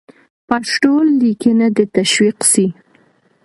[0.47, 2.67] پښتو لیکنه دې تشویق سي.